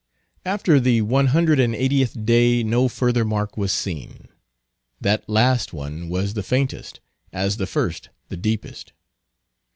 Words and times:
After 0.47 0.79
the 0.79 1.01
one 1.03 1.27
hundred 1.27 1.59
and 1.59 1.75
eightieth 1.75 2.25
day 2.25 2.63
no 2.63 2.87
further 2.87 3.23
mark 3.23 3.55
was 3.55 3.71
seen; 3.71 4.29
that 4.99 5.29
last 5.29 5.73
one 5.73 6.09
was 6.09 6.33
the 6.33 6.41
faintest, 6.41 6.99
as 7.31 7.57
the 7.57 7.67
first 7.67 8.09
the 8.27 8.35
deepest. 8.37 8.93